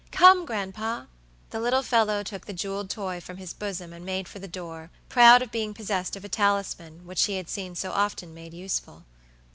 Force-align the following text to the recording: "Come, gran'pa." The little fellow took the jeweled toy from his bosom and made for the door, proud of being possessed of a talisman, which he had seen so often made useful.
"Come, 0.11 0.47
gran'pa." 0.47 1.07
The 1.51 1.59
little 1.59 1.83
fellow 1.83 2.23
took 2.23 2.45
the 2.47 2.53
jeweled 2.55 2.89
toy 2.89 3.21
from 3.21 3.37
his 3.37 3.53
bosom 3.53 3.93
and 3.93 4.03
made 4.03 4.27
for 4.27 4.39
the 4.39 4.47
door, 4.47 4.89
proud 5.09 5.43
of 5.43 5.51
being 5.51 5.75
possessed 5.75 6.15
of 6.15 6.25
a 6.25 6.27
talisman, 6.27 7.05
which 7.05 7.25
he 7.25 7.37
had 7.37 7.51
seen 7.51 7.75
so 7.75 7.91
often 7.91 8.33
made 8.33 8.55
useful. 8.55 9.03